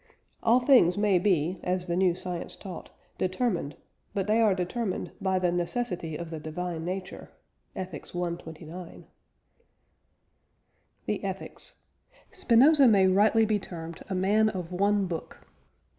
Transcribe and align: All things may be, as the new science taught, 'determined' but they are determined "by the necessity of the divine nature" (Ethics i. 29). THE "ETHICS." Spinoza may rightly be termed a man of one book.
All 0.41 0.59
things 0.59 0.97
may 0.97 1.19
be, 1.19 1.59
as 1.61 1.85
the 1.85 1.95
new 1.95 2.15
science 2.15 2.55
taught, 2.55 2.89
'determined' 3.19 3.75
but 4.15 4.25
they 4.25 4.41
are 4.41 4.55
determined 4.55 5.11
"by 5.21 5.37
the 5.37 5.51
necessity 5.51 6.15
of 6.17 6.31
the 6.31 6.39
divine 6.39 6.83
nature" 6.83 7.29
(Ethics 7.75 8.15
i. 8.15 8.29
29). 8.31 9.05
THE 11.05 11.23
"ETHICS." 11.23 11.81
Spinoza 12.31 12.87
may 12.87 13.05
rightly 13.05 13.45
be 13.45 13.59
termed 13.59 14.01
a 14.09 14.15
man 14.15 14.49
of 14.49 14.71
one 14.73 15.05
book. 15.05 15.45